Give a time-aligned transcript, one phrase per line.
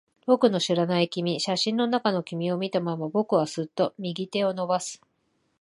[0.25, 1.39] 僕の知らない君。
[1.39, 4.99] 写真の中の君を見たまま、僕はすっと右手を伸ばす。